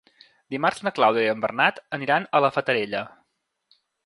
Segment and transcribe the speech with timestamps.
[0.53, 3.05] Dimarts na Clàudia i en Bernat aniran a la Fatarella.